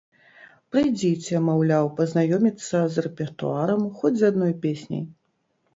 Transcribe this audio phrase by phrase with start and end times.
[0.75, 5.03] Прыйдзіце, маўляў, пазнаёміцца з рэпертуарам, хоць з адной песняй.